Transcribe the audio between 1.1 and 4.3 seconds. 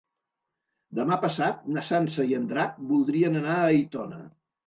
passat na Sança i en Drac voldrien anar a Aitona.